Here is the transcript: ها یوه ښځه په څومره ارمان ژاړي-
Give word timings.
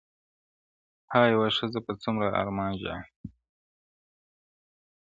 ها 1.11 1.21
یوه 1.33 1.47
ښځه 1.57 1.79
په 1.87 1.91
څومره 2.01 2.27
ارمان 2.41 2.71
ژاړي- 2.81 3.07